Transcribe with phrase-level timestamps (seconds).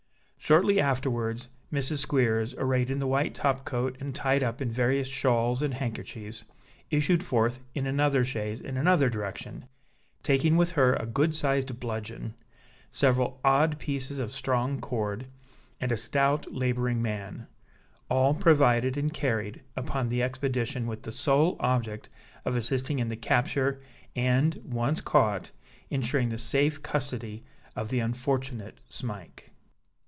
[0.43, 1.99] Shortly afterwards, Mrs.
[1.99, 6.43] Squeers, arrayed in the white topcoat and tied up in various shawls and handkerchiefs,
[6.89, 9.63] issued forth in another chaise in another direction,
[10.23, 12.33] taking with her a good sized bludgeon,
[12.89, 15.25] several odd pieces of strong cord,
[15.79, 17.47] and a stout labouring man;
[18.09, 22.09] all provided and carried upon the expedition with the sole object
[22.43, 23.79] of assisting in the capture,
[24.17, 25.51] and (once caught)
[25.89, 27.41] insuring the safe custody
[27.73, 29.47] of the unfortunate Smike.